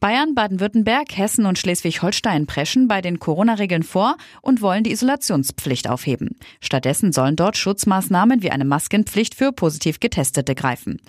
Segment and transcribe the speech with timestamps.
[0.00, 6.38] Bayern, Baden-Württemberg, Hessen und Schleswig-Holstein preschen bei den Corona-Regeln vor und wollen die Isolationspflicht aufheben.
[6.62, 11.02] Stattdessen sollen dort Schutzmaßnahmen wie eine Maskenpflicht für positiv Getestete greifen.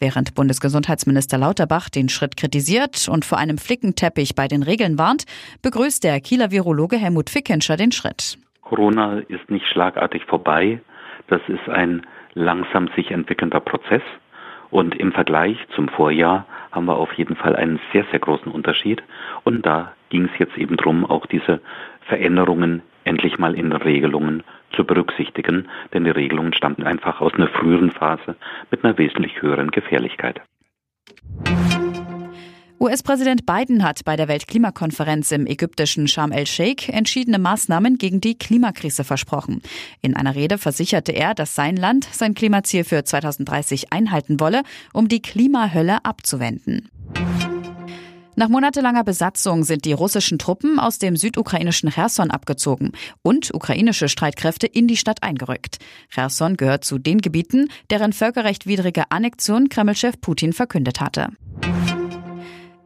[0.00, 5.24] Während Bundesgesundheitsminister Lauterbach den Schritt kritisiert und vor einem Flickenteppich bei den Regeln warnt,
[5.60, 8.38] begrüßt der Kieler Virologe Helmut Fickenscher den Schritt.
[8.62, 10.80] Corona ist nicht schlagartig vorbei.
[11.26, 14.02] Das ist ein langsam sich entwickelnder Prozess.
[14.70, 19.02] Und im Vergleich zum Vorjahr haben wir auf jeden Fall einen sehr, sehr großen Unterschied.
[19.44, 21.60] Und da ging es jetzt eben darum, auch diese
[22.02, 24.42] Veränderungen endlich mal in Regelungen
[24.72, 28.36] zu berücksichtigen, denn die Regelungen stammten einfach aus einer früheren Phase
[28.70, 30.42] mit einer wesentlich höheren Gefährlichkeit.
[32.80, 39.02] US-Präsident Biden hat bei der Weltklimakonferenz im ägyptischen Sharm el-Sheikh entschiedene Maßnahmen gegen die Klimakrise
[39.02, 39.62] versprochen.
[40.00, 44.62] In einer Rede versicherte er, dass sein Land sein Klimaziel für 2030 einhalten wolle,
[44.92, 46.88] um die Klimahölle abzuwenden.
[48.36, 52.92] Nach monatelanger Besatzung sind die russischen Truppen aus dem südukrainischen Cherson abgezogen
[53.22, 55.78] und ukrainische Streitkräfte in die Stadt eingerückt.
[56.08, 61.30] Cherson gehört zu den Gebieten, deren völkerrechtwidrige Annexion Kremlchef Putin verkündet hatte.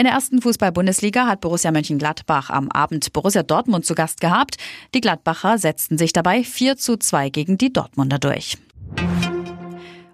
[0.00, 4.56] In der ersten Fußball-Bundesliga hat Borussia Mönchengladbach am Abend Borussia Dortmund zu Gast gehabt.
[4.94, 8.58] Die Gladbacher setzten sich dabei 4 zu 2 gegen die Dortmunder durch.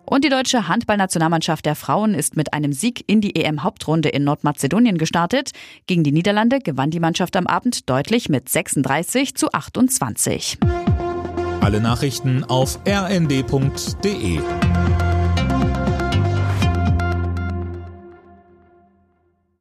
[0.06, 4.96] Und die deutsche Handballnationalmannschaft der Frauen ist mit einem Sieg in die EM-Hauptrunde in Nordmazedonien
[4.96, 5.50] gestartet.
[5.86, 10.56] Gegen die Niederlande gewann die Mannschaft am Abend deutlich mit 36 zu 28.
[11.60, 14.40] Alle Nachrichten auf rnd.de